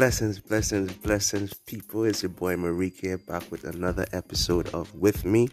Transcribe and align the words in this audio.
Blessings, 0.00 0.38
blessings, 0.38 0.94
blessings, 0.94 1.52
people. 1.52 2.04
It's 2.04 2.22
your 2.22 2.30
boy 2.30 2.56
Merrique 2.56 3.00
here 3.02 3.18
back 3.18 3.42
with 3.50 3.64
another 3.64 4.06
episode 4.14 4.66
of 4.72 4.94
With 4.94 5.26
Me. 5.26 5.50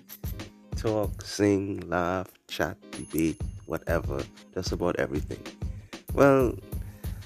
Talk, 0.78 1.22
sing, 1.22 1.84
laugh, 1.90 2.32
chat, 2.48 2.78
debate, 2.92 3.42
whatever. 3.66 4.24
Just 4.54 4.72
about 4.72 4.96
everything. 5.00 5.44
Well, 6.14 6.56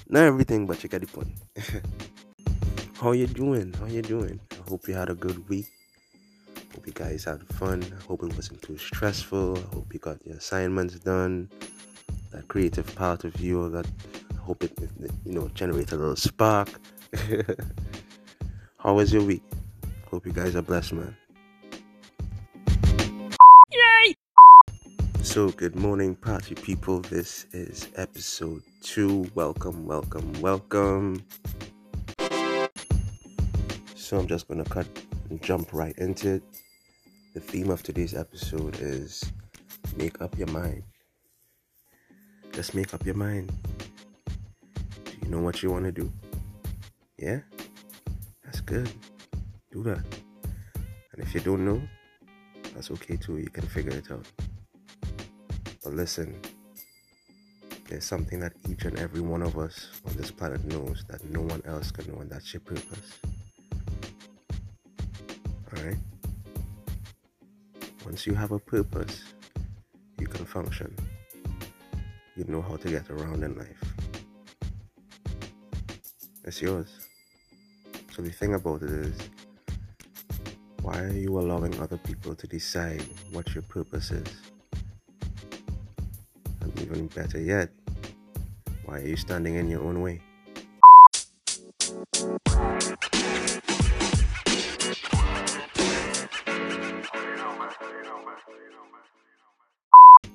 not 0.08 0.24
everything, 0.24 0.66
but 0.66 0.82
you 0.82 0.88
get 0.88 1.02
the 1.02 1.06
point. 1.06 1.28
How 3.00 3.12
you 3.12 3.28
doing? 3.28 3.72
How 3.74 3.86
you 3.86 4.02
doing? 4.02 4.40
I 4.50 4.68
hope 4.68 4.88
you 4.88 4.94
had 4.94 5.08
a 5.08 5.14
good 5.14 5.48
week. 5.48 5.68
Hope 6.74 6.88
you 6.88 6.92
guys 6.92 7.22
had 7.22 7.46
fun. 7.50 7.84
I 7.84 8.02
hope 8.02 8.24
it 8.24 8.34
wasn't 8.34 8.62
too 8.62 8.76
stressful. 8.76 9.58
I 9.58 9.74
hope 9.76 9.94
you 9.94 10.00
got 10.00 10.18
your 10.26 10.38
assignments 10.38 10.98
done. 10.98 11.50
That 12.32 12.48
creative 12.48 12.92
part 12.96 13.22
of 13.22 13.40
you 13.40 13.70
that 13.70 13.86
I 13.86 14.38
hope 14.38 14.64
it, 14.64 14.72
you 15.24 15.32
know, 15.32 15.46
generated 15.54 15.92
a 15.92 15.98
little 15.98 16.16
spark. 16.16 16.68
How 18.78 18.94
was 18.94 19.12
your 19.12 19.22
week? 19.22 19.42
Hope 20.10 20.24
you 20.24 20.32
guys 20.32 20.56
are 20.56 20.62
blessed, 20.62 20.94
man. 20.94 21.14
Yay! 23.70 24.14
So, 25.20 25.50
good 25.50 25.76
morning, 25.76 26.16
party 26.16 26.54
people. 26.54 27.00
This 27.00 27.46
is 27.52 27.88
episode 27.96 28.62
two. 28.80 29.30
Welcome, 29.34 29.84
welcome, 29.86 30.32
welcome. 30.40 31.22
So, 33.94 34.18
I'm 34.18 34.26
just 34.26 34.48
gonna 34.48 34.64
cut 34.64 34.86
and 35.28 35.42
jump 35.42 35.74
right 35.74 35.96
into 35.98 36.36
it. 36.36 36.42
The 37.34 37.40
theme 37.40 37.68
of 37.68 37.82
today's 37.82 38.14
episode 38.14 38.78
is 38.80 39.22
make 39.96 40.22
up 40.22 40.38
your 40.38 40.48
mind. 40.48 40.82
Just 42.52 42.74
make 42.74 42.94
up 42.94 43.04
your 43.04 43.16
mind. 43.16 43.52
Do 45.04 45.12
you 45.20 45.28
know 45.28 45.40
what 45.40 45.62
you 45.62 45.70
want 45.70 45.84
to 45.84 45.92
do? 45.92 46.10
Yeah? 47.22 47.38
That's 48.44 48.60
good. 48.60 48.90
Do 49.70 49.84
that. 49.84 50.04
And 51.12 51.22
if 51.22 51.32
you 51.34 51.40
don't 51.40 51.64
know, 51.64 51.80
that's 52.74 52.90
okay 52.90 53.16
too. 53.16 53.38
You 53.38 53.48
can 53.48 53.64
figure 53.64 53.92
it 53.92 54.10
out. 54.10 54.26
But 55.84 55.92
listen, 55.92 56.34
there's 57.88 58.04
something 58.04 58.40
that 58.40 58.54
each 58.68 58.86
and 58.86 58.98
every 58.98 59.20
one 59.20 59.42
of 59.42 59.56
us 59.56 60.00
on 60.04 60.16
this 60.16 60.32
planet 60.32 60.64
knows 60.64 61.04
that 61.08 61.24
no 61.30 61.42
one 61.42 61.62
else 61.64 61.92
can 61.92 62.12
know, 62.12 62.20
and 62.22 62.28
that's 62.28 62.52
your 62.52 62.60
purpose. 62.60 63.20
Alright? 65.76 65.98
Once 68.04 68.26
you 68.26 68.34
have 68.34 68.50
a 68.50 68.58
purpose, 68.58 69.22
you 70.18 70.26
can 70.26 70.44
function. 70.44 70.92
You 72.34 72.46
know 72.48 72.62
how 72.62 72.74
to 72.78 72.88
get 72.88 73.08
around 73.10 73.44
in 73.44 73.56
life. 73.56 73.94
It's 76.42 76.60
yours. 76.60 76.88
So 78.14 78.20
the 78.20 78.30
thing 78.30 78.52
about 78.52 78.82
it 78.82 78.90
is, 78.90 79.16
why 80.82 81.00
are 81.00 81.12
you 81.12 81.38
allowing 81.38 81.80
other 81.80 81.96
people 81.96 82.34
to 82.34 82.46
decide 82.46 83.00
what 83.32 83.54
your 83.54 83.62
purpose 83.62 84.10
is? 84.10 84.28
And 86.60 86.78
even 86.78 87.06
better 87.06 87.40
yet, 87.40 87.70
why 88.84 88.98
are 88.98 89.06
you 89.06 89.16
standing 89.16 89.54
in 89.54 89.70
your 89.70 89.82
own 89.82 90.02
way? 90.02 90.20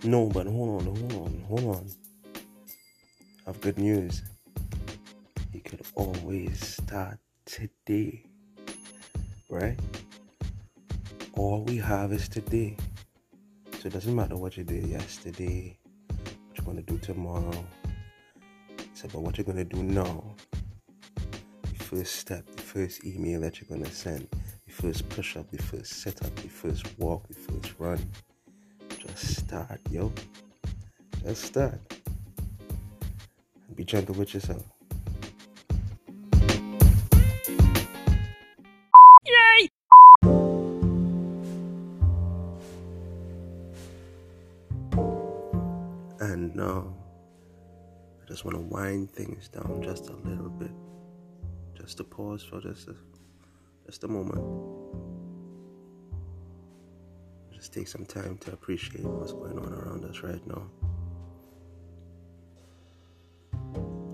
No, 0.03 0.30
but 0.34 0.47
hold 0.47 0.81
on, 0.81 0.86
hold 0.88 1.14
on, 1.14 1.44
hold 1.47 1.75
on. 1.75 1.88
I've 3.45 3.62
good 3.62 3.78
news. 3.78 4.23
You 5.53 5.62
could 5.62 5.86
always 5.94 6.59
start 6.66 7.19
today, 7.48 8.26
right? 9.50 9.80
All 11.34 11.63
we 11.63 11.78
have 11.78 12.12
is 12.12 12.28
today. 12.28 12.75
So 13.80 13.88
it 13.88 13.94
doesn't 13.94 14.13
matter 14.13 14.35
what 14.35 14.58
you 14.58 14.66
did 14.66 14.85
yesterday, 14.85 15.80
what 16.07 16.57
you're 16.57 16.66
going 16.66 16.78
to 16.78 16.84
do 16.84 16.97
tomorrow. 16.97 17.66
It's 18.78 19.06
about 19.06 19.22
what 19.22 19.38
you're 19.38 19.46
going 19.46 19.57
to 19.57 19.63
do 19.63 19.81
now. 19.81 20.36
The 21.63 21.84
first 21.84 22.18
step, 22.18 22.46
the 22.53 22.62
first 22.62 23.06
email 23.06 23.40
that 23.41 23.62
you're 23.62 23.69
going 23.69 23.90
to 23.90 23.96
send, 23.96 24.28
the 24.66 24.74
first 24.74 25.07
push 25.07 25.38
up, 25.38 25.50
the 25.50 25.63
first 25.63 26.02
sit 26.02 26.22
up, 26.25 26.36
the 26.36 26.50
first 26.50 26.86
walk, 27.00 27.28
the 27.30 27.34
first 27.34 27.75
run. 27.80 28.00
Just 29.00 29.38
start, 29.38 29.80
yo. 29.90 30.12
Just 31.24 31.44
start. 31.46 31.80
Be 33.74 33.86
gentle 33.86 34.16
with 34.16 34.34
yourself. 34.34 34.76
And 46.27 46.53
now, 46.57 46.93
I 48.21 48.27
just 48.27 48.43
want 48.43 48.57
to 48.57 48.61
wind 48.61 49.09
things 49.09 49.47
down 49.47 49.81
just 49.81 50.09
a 50.09 50.13
little 50.13 50.49
bit. 50.49 50.71
Just 51.73 51.95
to 51.97 52.03
pause 52.03 52.43
for 52.43 52.59
just 52.59 52.89
a, 52.89 52.95
just 53.85 54.03
a 54.03 54.09
moment. 54.09 54.43
Just 57.53 57.71
take 57.71 57.88
some 57.88 58.05
time 58.05 58.38
to 58.39 58.51
appreciate 58.51 59.05
what's 59.05 59.31
going 59.31 59.57
on 59.57 59.71
around 59.71 60.03
us 60.03 60.19
right 60.19 60.45
now. 60.47 60.63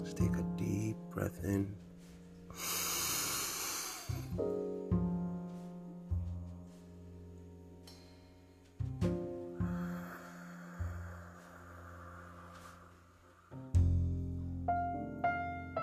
Just 0.04 0.16
take 0.16 0.36
a 0.36 0.46
deep 0.56 0.98
breath 1.10 1.44
in. 1.44 1.74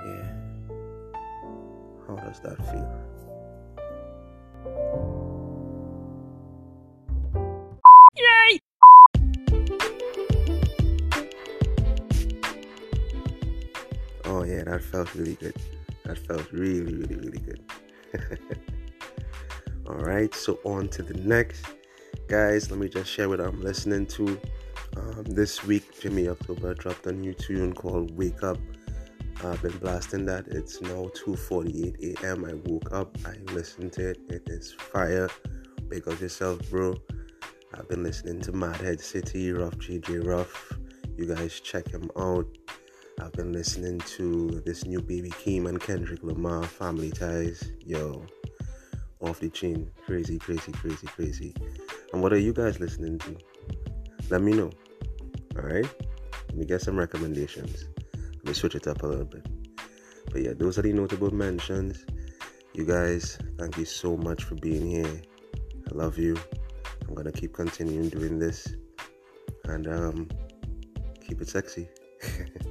Yeah. 0.04 0.26
How 2.06 2.16
does 2.16 2.40
that 2.40 2.56
feel? 2.70 2.90
Yay! 8.16 8.60
Oh 14.24 14.44
yeah, 14.44 14.64
that 14.64 14.82
felt 14.82 15.14
really 15.14 15.34
good. 15.34 15.54
That 16.04 16.18
felt 16.18 16.50
really, 16.50 16.94
really, 16.94 17.16
really 17.16 17.38
good. 17.38 17.60
All 19.86 19.96
right, 19.96 20.34
so 20.34 20.58
on 20.64 20.88
to 20.88 21.02
the 21.02 21.14
next, 21.14 21.66
guys. 22.26 22.70
Let 22.70 22.80
me 22.80 22.88
just 22.88 23.10
share 23.10 23.28
what 23.28 23.40
I'm 23.40 23.60
listening 23.60 24.06
to. 24.06 24.40
Um, 24.96 25.24
this 25.24 25.64
week, 25.64 26.00
Jimmy 26.00 26.28
October 26.28 26.74
dropped 26.74 27.06
a 27.06 27.12
new 27.12 27.34
tune 27.34 27.72
called 27.74 28.16
"Wake 28.16 28.42
Up." 28.42 28.58
I've 29.42 29.62
been 29.62 29.78
blasting 29.78 30.26
that. 30.26 30.48
It's 30.48 30.82
now 30.82 31.10
2:48 31.24 32.22
a.m. 32.22 32.44
I 32.44 32.54
woke 32.68 32.92
up. 32.92 33.16
I 33.24 33.36
listened 33.52 33.92
to 33.94 34.10
it. 34.10 34.18
It 34.28 34.42
is 34.48 34.72
fire. 34.72 35.28
Big 35.88 36.06
up 36.08 36.20
yourself, 36.20 36.58
bro. 36.70 36.94
I've 37.74 37.88
been 37.88 38.02
listening 38.02 38.40
to 38.42 38.52
Mad 38.52 38.76
Hed 38.76 39.00
City, 39.00 39.52
Rough 39.52 39.76
JJ 39.78 40.26
Rough. 40.26 40.72
You 41.16 41.26
guys 41.26 41.60
check 41.60 41.88
him 41.88 42.10
out. 42.18 42.46
I've 43.20 43.32
been 43.32 43.52
listening 43.52 43.98
to 44.16 44.62
this 44.66 44.84
new 44.84 45.00
Baby 45.00 45.30
Keem 45.30 45.68
and 45.68 45.80
Kendrick 45.80 46.22
Lamar, 46.22 46.64
Family 46.64 47.10
Ties. 47.10 47.72
Yo, 47.84 48.24
off 49.20 49.40
the 49.40 49.48
chain. 49.50 49.90
Crazy, 50.06 50.38
crazy, 50.38 50.72
crazy, 50.72 51.06
crazy. 51.06 51.54
And 52.12 52.22
what 52.22 52.32
are 52.32 52.38
you 52.38 52.52
guys 52.52 52.80
listening 52.80 53.18
to? 53.18 53.36
Let 54.30 54.42
me 54.42 54.52
know. 54.52 54.70
Alright? 55.56 55.88
Let 56.48 56.56
me 56.56 56.64
get 56.64 56.80
some 56.80 56.98
recommendations. 56.98 57.89
Me 58.44 58.52
switch 58.52 58.74
it 58.74 58.86
up 58.86 59.02
a 59.02 59.06
little 59.06 59.24
bit. 59.24 59.46
But 60.32 60.42
yeah, 60.42 60.52
those 60.56 60.78
are 60.78 60.82
the 60.82 60.92
notable 60.92 61.30
mentions. 61.30 62.04
You 62.72 62.84
guys, 62.84 63.38
thank 63.58 63.76
you 63.76 63.84
so 63.84 64.16
much 64.16 64.44
for 64.44 64.54
being 64.56 64.86
here. 64.86 65.22
I 65.90 65.94
love 65.94 66.18
you. 66.18 66.38
I'm 67.08 67.14
gonna 67.14 67.32
keep 67.32 67.52
continuing 67.52 68.08
doing 68.08 68.38
this 68.38 68.74
and 69.64 69.86
um, 69.88 70.28
keep 71.20 71.40
it 71.40 71.48
sexy. 71.48 71.88